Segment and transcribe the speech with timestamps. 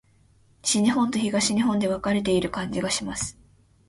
[0.63, 3.37] 西日本と東日本で分かれている感じがします。